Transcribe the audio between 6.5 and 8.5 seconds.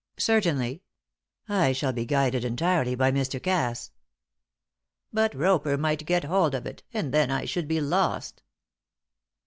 of it, and then I should be lost."